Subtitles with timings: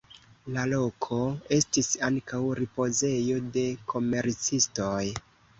[0.53, 1.19] La loko
[1.57, 5.01] estis ankaŭ ripozejo de komercistoj.